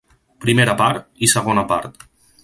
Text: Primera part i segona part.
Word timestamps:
Primera 0.45 0.73
part 0.79 1.05
i 1.27 1.29
segona 1.33 1.65
part. 1.73 2.01